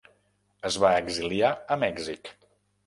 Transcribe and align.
Es 0.69 0.79
va 0.85 0.93
exiliar 1.03 1.53
a 1.77 1.81
Mèxic. 1.87 2.35